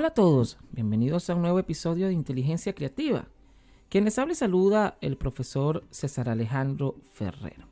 Hola 0.00 0.08
a 0.08 0.14
todos, 0.14 0.56
bienvenidos 0.72 1.28
a 1.28 1.34
un 1.34 1.42
nuevo 1.42 1.58
episodio 1.58 2.06
de 2.06 2.14
Inteligencia 2.14 2.74
Creativa. 2.74 3.28
Quien 3.90 4.06
les 4.06 4.18
habla 4.18 4.32
y 4.32 4.34
saluda 4.34 4.96
el 5.02 5.18
profesor 5.18 5.84
César 5.90 6.30
Alejandro 6.30 6.96
Ferrer. 7.12 7.66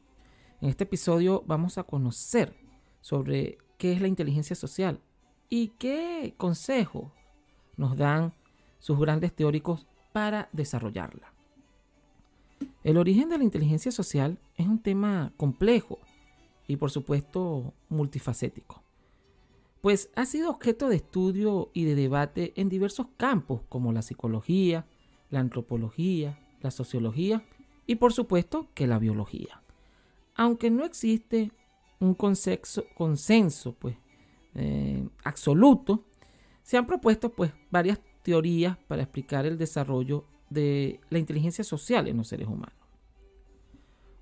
En 0.60 0.68
este 0.68 0.84
episodio 0.84 1.42
vamos 1.46 1.78
a 1.78 1.84
conocer 1.84 2.54
sobre 3.00 3.56
qué 3.78 3.92
es 3.92 4.02
la 4.02 4.08
inteligencia 4.08 4.54
social 4.54 5.00
y 5.48 5.68
qué 5.78 6.34
consejo 6.36 7.14
nos 7.78 7.96
dan 7.96 8.34
sus 8.78 9.00
grandes 9.00 9.32
teóricos 9.32 9.86
para 10.12 10.50
desarrollarla. 10.52 11.32
El 12.84 12.98
origen 12.98 13.30
de 13.30 13.38
la 13.38 13.44
inteligencia 13.44 13.90
social 13.90 14.38
es 14.54 14.66
un 14.66 14.80
tema 14.80 15.32
complejo 15.38 15.98
y 16.66 16.76
por 16.76 16.90
supuesto 16.90 17.72
multifacético 17.88 18.82
pues 19.80 20.10
ha 20.16 20.26
sido 20.26 20.50
objeto 20.50 20.88
de 20.88 20.96
estudio 20.96 21.70
y 21.72 21.84
de 21.84 21.94
debate 21.94 22.52
en 22.56 22.68
diversos 22.68 23.06
campos 23.16 23.62
como 23.68 23.92
la 23.92 24.02
psicología, 24.02 24.86
la 25.30 25.40
antropología, 25.40 26.38
la 26.60 26.70
sociología 26.70 27.44
y 27.86 27.96
por 27.96 28.12
supuesto 28.12 28.68
que 28.74 28.86
la 28.86 28.98
biología. 28.98 29.62
Aunque 30.34 30.70
no 30.70 30.84
existe 30.84 31.52
un 32.00 32.14
consenso, 32.14 33.72
pues, 33.78 33.96
eh, 34.54 35.08
absoluto, 35.24 36.04
se 36.62 36.76
han 36.76 36.86
propuesto 36.86 37.32
pues, 37.32 37.52
varias 37.70 38.00
teorías 38.22 38.76
para 38.88 39.02
explicar 39.02 39.46
el 39.46 39.58
desarrollo 39.58 40.26
de 40.50 41.00
la 41.10 41.18
inteligencia 41.18 41.64
social 41.64 42.08
en 42.08 42.16
los 42.16 42.28
seres 42.28 42.46
humanos. 42.46 42.76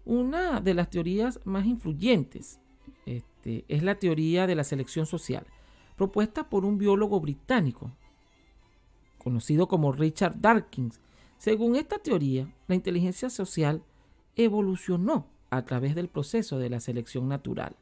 Una 0.05 0.61
de 0.61 0.75
las 0.75 0.89
teorías 0.89 1.41
más 1.45 1.67
influyentes 1.67 2.61
este, 3.07 3.65
es 3.69 3.83
la 3.83 3.95
teoría 3.95 4.47
de 4.47 4.55
la 4.55 4.65
selección 4.65 5.07
social, 5.07 5.47
propuesta 5.97 6.51
por 6.51 6.65
un 6.65 6.77
biólogo 6.77 7.21
británico, 7.21 7.93
conocido 9.19 9.69
como 9.69 9.93
Richard 9.93 10.41
Dawkins. 10.41 11.01
Según 11.39 11.77
esta 11.77 11.99
teoría, 11.99 12.53
la 12.69 12.75
inteligencia 12.75 13.31
social 13.31 13.83
evolucionó 14.35 15.29
a 15.51 15.65
través 15.65 15.95
del 15.95 16.09
proceso 16.09 16.59
de 16.59 16.71
la 16.71 16.81
selección 16.81 17.29
natural. 17.29 17.77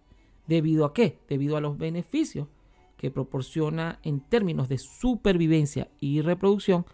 ¿Debido 0.47 0.85
a 0.85 0.93
qué? 0.93 1.19
Debido 1.29 1.57
a 1.57 1.61
los 1.61 1.79
beneficios 1.79 2.49
que 2.97 3.11
proporciona 3.11 3.99
en 4.03 4.21
términos 4.21 4.69
de 4.69 4.79
supervivencia 4.79 5.89
y 6.01 6.21
reproducción, 6.21 6.85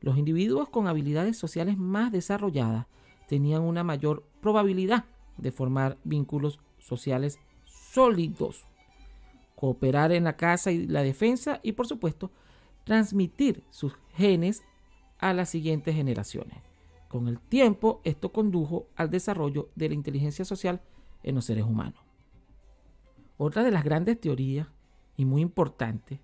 los 0.00 0.16
individuos 0.16 0.68
con 0.68 0.86
habilidades 0.88 1.36
sociales 1.36 1.76
más 1.76 2.12
desarrolladas 2.12 2.86
tenían 3.28 3.62
una 3.62 3.84
mayor 3.84 4.24
probabilidad 4.40 5.04
de 5.36 5.52
formar 5.52 5.98
vínculos 6.04 6.60
sociales 6.78 7.38
sólidos, 7.92 8.66
cooperar 9.54 10.12
en 10.12 10.24
la 10.24 10.36
casa 10.36 10.70
y 10.70 10.86
la 10.86 11.02
defensa 11.02 11.60
y 11.62 11.72
por 11.72 11.86
supuesto 11.86 12.30
transmitir 12.84 13.64
sus 13.70 13.94
genes 14.14 14.62
a 15.18 15.32
las 15.32 15.50
siguientes 15.50 15.94
generaciones. 15.94 16.58
Con 17.08 17.28
el 17.28 17.40
tiempo 17.40 18.00
esto 18.04 18.32
condujo 18.32 18.88
al 18.96 19.10
desarrollo 19.10 19.70
de 19.74 19.88
la 19.88 19.94
inteligencia 19.94 20.44
social 20.44 20.82
en 21.22 21.34
los 21.34 21.46
seres 21.46 21.64
humanos. 21.64 22.00
Otra 23.36 23.62
de 23.62 23.70
las 23.70 23.84
grandes 23.84 24.20
teorías 24.20 24.68
y 25.16 25.24
muy 25.24 25.42
importante 25.42 26.20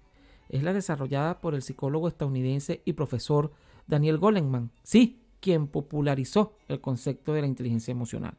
es 0.49 0.63
la 0.63 0.73
desarrollada 0.73 1.41
por 1.41 1.55
el 1.55 1.63
psicólogo 1.63 2.09
estadounidense 2.09 2.83
y 2.85 2.93
profesor 2.93 3.53
Daniel 3.87 4.19
Goleman, 4.19 4.71
sí, 4.83 5.21
quien 5.41 5.67
popularizó 5.67 6.57
el 6.69 6.81
concepto 6.81 7.33
de 7.33 7.41
la 7.41 7.47
inteligencia 7.47 7.93
emocional. 7.93 8.37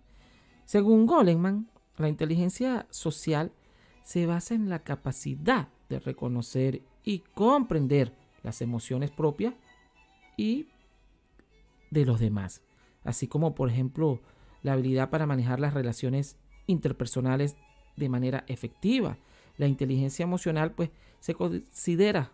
Según 0.66 1.06
Goleman, 1.06 1.70
la 1.98 2.10
inteligencia 2.10 2.88
social 2.90 3.52
se 4.04 4.26
basa 4.26 4.54
en 4.54 4.70
la 4.70 4.80
capacidad 4.80 5.70
de 5.90 6.00
reconocer 6.00 6.82
y 7.04 7.20
comprender 7.20 8.14
las 8.44 8.62
emociones 8.62 9.12
propias 9.12 9.54
y 10.38 10.68
de 11.92 12.06
los 12.06 12.20
demás, 12.20 12.62
así 13.04 13.28
como 13.28 13.56
por 13.56 13.70
ejemplo 13.70 14.22
la 14.62 14.74
habilidad 14.74 15.10
para 15.10 15.26
manejar 15.26 15.60
las 15.60 15.74
relaciones 15.74 16.38
interpersonales 16.68 17.56
de 17.96 18.10
manera 18.10 18.44
efectiva. 18.48 19.18
La 19.58 19.68
inteligencia 19.68 20.24
emocional 20.24 20.72
pues 20.72 20.90
se 21.20 21.34
considera 21.34 22.32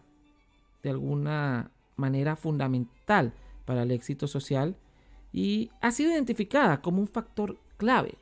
de 0.82 0.90
alguna 0.90 1.72
manera 1.96 2.36
fundamental 2.36 3.34
para 3.66 3.84
el 3.84 3.92
éxito 3.92 4.28
social 4.28 4.76
y 5.32 5.70
ha 5.82 5.92
sido 5.92 6.12
identificada 6.12 6.82
como 6.82 7.00
un 7.00 7.08
factor 7.08 7.60
clave 7.78 8.18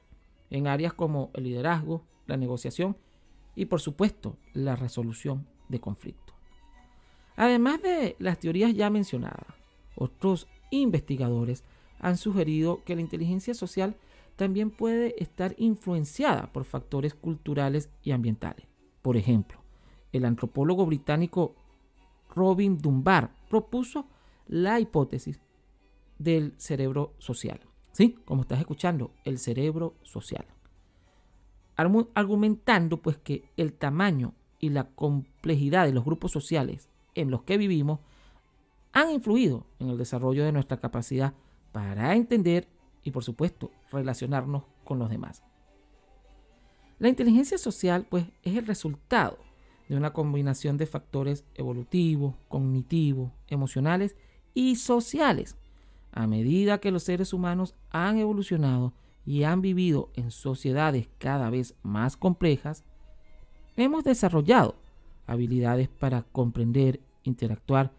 en 0.50 0.68
áreas 0.68 0.94
como 0.94 1.32
el 1.34 1.44
liderazgo, 1.44 2.04
la 2.28 2.38
negociación 2.38 2.98
y 3.56 3.66
por 3.66 3.82
supuesto 3.82 4.38
la 4.54 4.76
resolución 4.76 5.48
de 5.68 5.80
conflictos. 5.80 6.36
Además 7.36 7.82
de 7.82 8.16
las 8.20 8.40
teorías 8.40 8.74
ya 8.74 8.90
mencionadas, 8.90 9.56
otros 9.96 10.48
investigadores 10.72 11.64
han 12.00 12.18
sugerido 12.18 12.84
que 12.84 12.96
la 12.96 13.02
inteligencia 13.02 13.54
social 13.54 13.96
también 14.36 14.72
puede 14.72 15.22
estar 15.22 15.54
influenciada 15.58 16.52
por 16.54 16.64
factores 16.64 17.14
culturales 17.14 17.90
y 18.04 18.12
ambientales. 18.12 18.66
Por 19.02 19.18
ejemplo, 19.18 19.60
el 20.14 20.26
antropólogo 20.26 20.86
británico 20.86 21.56
Robin 22.34 22.78
Dunbar 22.78 23.32
propuso 23.50 24.08
la 24.48 24.80
hipótesis 24.80 25.42
del 26.18 26.54
cerebro 26.58 27.14
social. 27.20 27.60
¿Sí? 27.92 28.18
Como 28.26 28.42
estás 28.42 28.60
escuchando, 28.60 29.12
el 29.26 29.40
cerebro 29.40 29.96
social. 30.04 30.46
Argumentando 31.76 32.98
pues 32.98 33.18
que 33.18 33.44
el 33.58 33.74
tamaño 33.74 34.34
y 34.60 34.70
la 34.70 34.86
complejidad 34.90 35.86
de 35.86 35.94
los 35.94 36.06
grupos 36.06 36.32
sociales 36.32 36.90
en 37.16 37.32
los 37.32 37.44
que 37.44 37.58
vivimos 37.58 38.00
han 38.92 39.12
influido 39.12 39.66
en 39.80 39.90
el 39.90 39.98
desarrollo 39.98 40.44
de 40.44 40.52
nuestra 40.52 40.78
capacidad 40.78 41.34
para 41.72 42.16
entender 42.16 42.68
y 43.04 43.12
por 43.12 43.24
supuesto 43.24 43.72
relacionarnos 43.92 44.64
con 44.84 45.00
los 45.00 45.10
demás. 45.10 45.44
La 46.98 47.08
inteligencia 47.08 47.58
social 47.58 48.06
pues 48.10 48.26
es 48.44 48.58
el 48.58 48.68
resultado 48.68 49.38
de 49.88 49.96
una 49.96 50.12
combinación 50.12 50.78
de 50.78 50.86
factores 50.86 51.46
evolutivos, 51.56 52.36
cognitivos, 52.50 53.32
emocionales 53.48 54.16
y 54.54 54.76
sociales 54.76 55.56
a 56.12 56.28
medida 56.28 56.80
que 56.80 56.92
los 56.92 57.04
seres 57.04 57.34
humanos 57.34 57.76
han 57.92 58.18
evolucionado 58.18 58.94
y 59.26 59.44
han 59.44 59.62
vivido 59.62 60.10
en 60.16 60.32
sociedades 60.32 61.08
cada 61.18 61.50
vez 61.50 61.76
más 61.84 62.18
complejas, 62.18 62.84
hemos 63.76 64.04
desarrollado 64.04 64.76
habilidades 65.28 65.88
para 65.88 66.24
comprender, 66.24 67.00
interactuar 67.24 67.92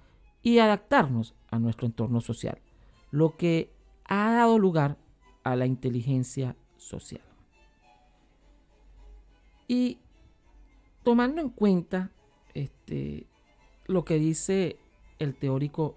y 0.43 0.59
adaptarnos 0.59 1.35
a 1.51 1.59
nuestro 1.59 1.87
entorno 1.87 2.21
social, 2.21 2.59
lo 3.11 3.37
que 3.37 3.73
ha 4.05 4.33
dado 4.33 4.59
lugar 4.59 4.99
a 5.45 5.57
la 5.57 5.67
inteligencia 5.67 6.57
social. 6.77 7.23
Y 9.69 9.99
tomando 11.05 11.41
en 11.41 11.51
cuenta 11.51 12.11
este, 12.55 13.29
lo 13.87 14.05
que 14.05 14.15
dice 14.15 14.79
el 15.19 15.37
teórico 15.37 15.97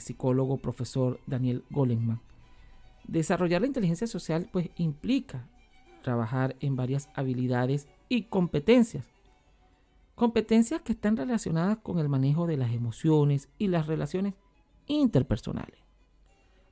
psicólogo 0.00 0.58
profesor 0.58 1.20
Daniel 1.26 1.64
Goleman. 1.70 2.20
Desarrollar 3.06 3.60
la 3.60 3.68
inteligencia 3.68 4.06
social 4.06 4.48
pues 4.52 4.70
implica 4.76 5.48
trabajar 6.02 6.56
en 6.60 6.76
varias 6.76 7.08
habilidades 7.14 7.88
y 8.08 8.22
competencias. 8.22 9.06
Competencias 10.14 10.80
que 10.82 10.92
están 10.92 11.16
relacionadas 11.16 11.78
con 11.78 11.98
el 11.98 12.08
manejo 12.08 12.46
de 12.46 12.56
las 12.56 12.72
emociones 12.72 13.48
y 13.58 13.68
las 13.68 13.86
relaciones 13.86 14.34
interpersonales. 14.86 15.78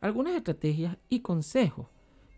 Algunas 0.01 0.35
estrategias 0.35 0.97
y 1.09 1.21
consejos 1.21 1.87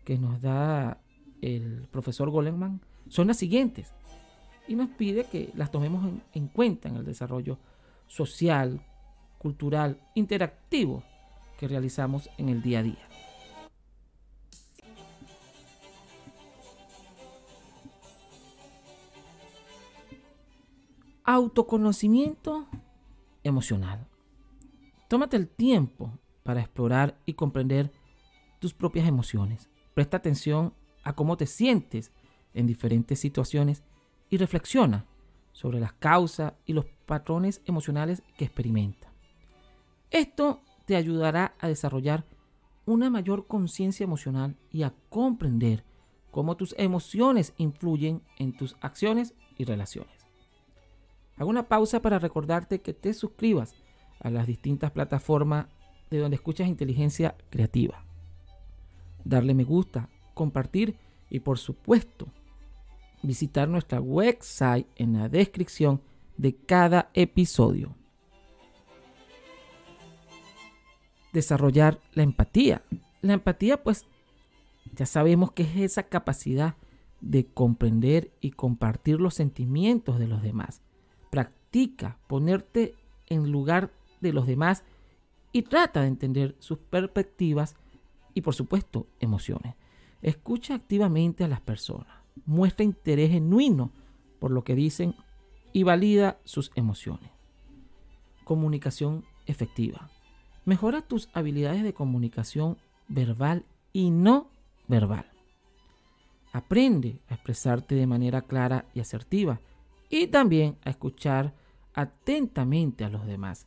que 0.05 0.17
nos 0.17 0.41
da 0.41 1.01
el 1.41 1.87
profesor 1.91 2.29
Goleman 2.29 2.81
son 3.09 3.27
las 3.27 3.37
siguientes 3.37 3.93
y 4.67 4.75
nos 4.75 4.89
pide 4.89 5.25
que 5.25 5.51
las 5.55 5.71
tomemos 5.71 6.13
en 6.33 6.47
cuenta 6.47 6.89
en 6.89 6.97
el 6.97 7.05
desarrollo 7.05 7.57
social, 8.07 8.81
cultural, 9.37 10.01
interactivo 10.15 11.03
que 11.57 11.67
realizamos 11.67 12.29
en 12.37 12.49
el 12.49 12.61
día 12.61 12.79
a 12.79 12.83
día. 12.83 13.07
Autoconocimiento 21.23 22.67
emocional. 23.43 24.07
Tómate 25.09 25.35
el 25.35 25.47
tiempo 25.47 26.17
para 26.43 26.61
explorar 26.61 27.17
y 27.25 27.33
comprender 27.33 27.91
tus 28.59 28.73
propias 28.73 29.07
emociones. 29.07 29.69
Presta 29.93 30.17
atención 30.17 30.73
a 31.03 31.13
cómo 31.13 31.37
te 31.37 31.45
sientes 31.45 32.11
en 32.53 32.67
diferentes 32.67 33.19
situaciones 33.19 33.83
y 34.29 34.37
reflexiona 34.37 35.05
sobre 35.51 35.79
las 35.79 35.93
causas 35.93 36.53
y 36.65 36.73
los 36.73 36.85
patrones 37.05 37.61
emocionales 37.65 38.21
que 38.37 38.45
experimentas. 38.45 39.06
Esto 40.11 40.61
te 40.85 40.95
ayudará 40.95 41.55
a 41.59 41.67
desarrollar 41.67 42.25
una 42.85 43.09
mayor 43.09 43.47
conciencia 43.47 44.05
emocional 44.05 44.55
y 44.71 44.83
a 44.83 44.93
comprender 45.09 45.83
cómo 46.31 46.55
tus 46.55 46.73
emociones 46.77 47.53
influyen 47.57 48.21
en 48.37 48.55
tus 48.55 48.77
acciones 48.79 49.33
y 49.57 49.65
relaciones. 49.65 50.25
Hago 51.35 51.49
una 51.49 51.67
pausa 51.67 52.01
para 52.01 52.19
recordarte 52.19 52.81
que 52.81 52.93
te 52.93 53.13
suscribas 53.13 53.75
a 54.19 54.29
las 54.29 54.47
distintas 54.47 54.91
plataformas 54.91 55.67
de 56.09 56.19
donde 56.19 56.35
escuchas 56.35 56.67
inteligencia 56.67 57.35
creativa. 57.49 58.05
Darle 59.25 59.53
me 59.53 59.65
gusta, 59.65 60.09
compartir 60.33 60.97
y 61.29 61.41
por 61.41 61.57
supuesto 61.57 62.27
visitar 63.23 63.67
nuestra 63.67 63.99
website 63.99 64.87
en 64.95 65.13
la 65.13 65.27
descripción 65.27 66.01
de 66.37 66.55
cada 66.55 67.09
episodio. 67.13 67.95
Desarrollar 71.37 71.99
la 72.15 72.23
empatía. 72.23 72.81
La 73.21 73.33
empatía 73.33 73.83
pues 73.83 74.07
ya 74.95 75.05
sabemos 75.05 75.51
que 75.51 75.61
es 75.61 75.77
esa 75.77 76.01
capacidad 76.01 76.77
de 77.21 77.45
comprender 77.45 78.31
y 78.41 78.49
compartir 78.49 79.21
los 79.21 79.35
sentimientos 79.35 80.17
de 80.17 80.25
los 80.25 80.41
demás. 80.41 80.81
Practica 81.29 82.17
ponerte 82.25 82.95
en 83.27 83.51
lugar 83.51 83.91
de 84.19 84.33
los 84.33 84.47
demás 84.47 84.83
y 85.51 85.61
trata 85.61 86.01
de 86.01 86.07
entender 86.07 86.55
sus 86.57 86.79
perspectivas 86.79 87.75
y 88.33 88.41
por 88.41 88.55
supuesto 88.55 89.05
emociones. 89.19 89.75
Escucha 90.23 90.73
activamente 90.73 91.43
a 91.43 91.47
las 91.47 91.61
personas, 91.61 92.17
muestra 92.47 92.83
interés 92.83 93.29
genuino 93.29 93.91
por 94.39 94.49
lo 94.49 94.63
que 94.63 94.73
dicen 94.73 95.13
y 95.71 95.83
valida 95.83 96.39
sus 96.45 96.71
emociones. 96.73 97.29
Comunicación 98.43 99.23
efectiva. 99.45 100.09
Mejora 100.67 101.01
tus 101.01 101.29
habilidades 101.31 101.81
de 101.81 101.93
comunicación 101.93 102.77
verbal 103.07 103.63
y 103.93 104.11
no 104.11 104.49
verbal. 104.89 105.25
Aprende 106.51 107.21
a 107.29 107.35
expresarte 107.35 107.95
de 107.95 108.05
manera 108.05 108.41
clara 108.41 108.83
y 108.93 108.99
asertiva 108.99 109.61
y 110.09 110.27
también 110.27 110.75
a 110.83 110.89
escuchar 110.89 111.53
atentamente 111.93 113.05
a 113.05 113.09
los 113.09 113.25
demás. 113.25 113.65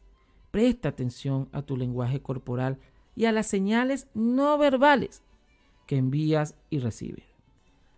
Presta 0.50 0.90
atención 0.90 1.48
a 1.52 1.62
tu 1.62 1.78
lenguaje 1.78 2.20
corporal 2.20 2.76
y 3.16 3.24
a 3.24 3.32
las 3.32 3.46
señales 3.46 4.06
no 4.12 4.58
verbales 4.58 5.22
que 5.86 5.96
envías 5.96 6.54
y 6.68 6.80
recibes. 6.80 7.24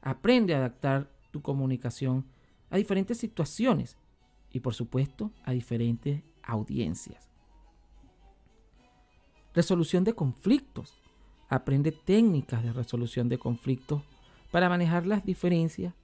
Aprende 0.01 0.55
a 0.55 0.59
adaptar 0.59 1.11
tu 1.33 1.43
comunicación 1.43 2.25
a 2.71 2.77
diferentes 2.77 3.19
situaciones 3.19 3.97
y 4.53 4.61
por 4.61 4.75
supuesto 4.75 5.33
a 5.43 5.51
diferentes 5.51 6.23
audiencias. 6.45 7.32
Resolución 9.55 10.05
de 10.05 10.15
conflictos. 10.15 10.99
Aprende 11.49 11.93
técnicas 11.93 12.63
de 12.63 12.73
resolución 12.73 13.29
de 13.29 13.39
conflictos 13.39 14.03
para 14.51 14.69
manejar 14.69 15.07
las 15.07 15.25
diferencias 15.25 15.95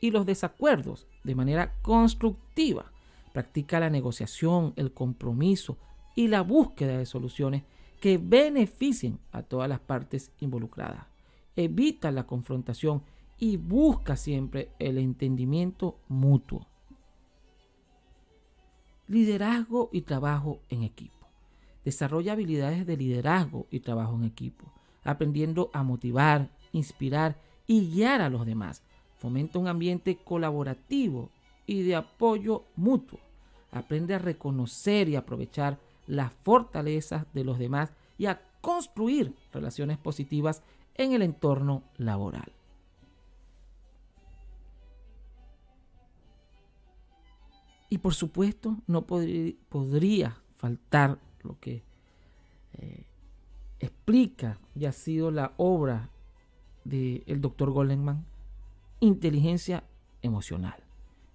y 0.00 0.10
los 0.10 0.26
desacuerdos 0.26 1.06
de 1.24 1.34
manera 1.34 1.74
constructiva. 1.82 2.92
Practica 3.32 3.80
la 3.80 3.90
negociación, 3.90 4.74
el 4.76 4.92
compromiso 4.92 5.78
y 6.14 6.28
la 6.28 6.42
búsqueda 6.42 6.98
de 6.98 7.06
soluciones 7.06 7.62
que 8.00 8.18
beneficien 8.18 9.18
a 9.32 9.42
todas 9.42 9.68
las 9.68 9.80
partes 9.80 10.30
involucradas. 10.40 11.06
Evita 11.56 12.10
la 12.10 12.26
confrontación 12.26 13.02
y 13.38 13.56
busca 13.56 14.16
siempre 14.16 14.70
el 14.78 14.98
entendimiento 14.98 15.98
mutuo. 16.08 16.66
Liderazgo 19.06 19.88
y 19.92 20.02
trabajo 20.02 20.60
en 20.68 20.82
equipo. 20.82 21.17
Desarrolla 21.88 22.32
habilidades 22.32 22.86
de 22.86 22.98
liderazgo 22.98 23.66
y 23.70 23.80
trabajo 23.80 24.14
en 24.14 24.24
equipo, 24.24 24.70
aprendiendo 25.04 25.70
a 25.72 25.82
motivar, 25.82 26.50
inspirar 26.72 27.40
y 27.66 27.88
guiar 27.88 28.20
a 28.20 28.28
los 28.28 28.44
demás. 28.44 28.82
Fomenta 29.16 29.58
un 29.58 29.68
ambiente 29.68 30.18
colaborativo 30.22 31.30
y 31.64 31.84
de 31.84 31.96
apoyo 31.96 32.64
mutuo. 32.76 33.18
Aprende 33.72 34.14
a 34.14 34.18
reconocer 34.18 35.08
y 35.08 35.16
aprovechar 35.16 35.78
las 36.06 36.30
fortalezas 36.42 37.24
de 37.32 37.44
los 37.44 37.58
demás 37.58 37.90
y 38.18 38.26
a 38.26 38.42
construir 38.60 39.32
relaciones 39.50 39.96
positivas 39.96 40.62
en 40.94 41.14
el 41.14 41.22
entorno 41.22 41.84
laboral. 41.96 42.52
Y 47.88 47.96
por 47.96 48.12
supuesto, 48.12 48.76
no 48.86 49.06
podría 49.06 50.36
faltar 50.58 51.18
lo 51.48 51.58
que 51.58 51.82
eh, 52.74 53.04
explica 53.80 54.58
y 54.74 54.84
ha 54.84 54.92
sido 54.92 55.30
la 55.30 55.52
obra 55.56 56.10
del 56.84 57.40
doctor 57.40 57.70
Goldman, 57.70 58.24
inteligencia 59.00 59.84
emocional. 60.22 60.76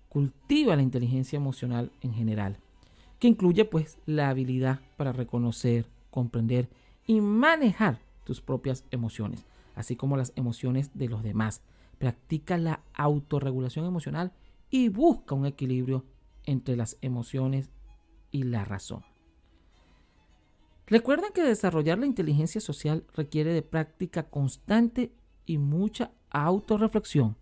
Cultiva 0.10 0.76
la 0.76 0.82
inteligencia 0.82 1.38
emocional 1.38 1.92
en 2.02 2.14
general, 2.14 2.58
que 3.20 3.28
incluye 3.28 3.66
pues 3.66 3.98
la 4.06 4.30
habilidad 4.30 4.80
para 4.98 5.12
reconocer, 5.12 5.86
comprender 6.12 6.70
y 7.08 7.22
manejar 7.22 8.00
tus 8.24 8.42
propias 8.42 8.86
emociones, 8.92 9.46
así 9.76 9.96
como 9.96 10.18
las 10.18 10.34
emociones 10.36 10.92
de 10.94 11.10
los 11.10 11.24
demás. 11.24 11.62
Practica 11.98 12.58
la 12.58 12.82
autorregulación 12.94 13.86
emocional 13.86 14.32
y 14.70 14.90
busca 14.90 15.36
un 15.36 15.46
equilibrio 15.46 16.06
entre 16.46 16.76
las 16.76 16.98
emociones 17.02 17.70
y 18.32 18.44
la 18.44 18.66
razón. 18.66 19.04
Recuerden 20.88 21.32
que 21.34 21.44
desarrollar 21.44 21.98
la 21.98 22.06
inteligencia 22.06 22.60
social 22.60 23.06
requiere 23.16 23.54
de 23.54 23.62
práctica 23.62 24.24
constante 24.24 25.14
y 25.46 25.58
mucha 25.58 26.12
autorreflexión. 26.30 27.38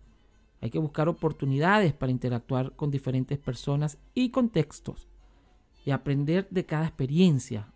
Hay 0.60 0.70
que 0.70 0.78
buscar 0.78 1.08
oportunidades 1.08 1.92
para 1.92 2.12
interactuar 2.12 2.72
con 2.76 2.90
diferentes 2.90 3.38
personas 3.38 3.98
y 4.14 4.30
contextos 4.30 5.08
y 5.84 5.90
aprender 5.90 6.46
de 6.50 6.64
cada 6.64 6.86
experiencia 6.86 7.71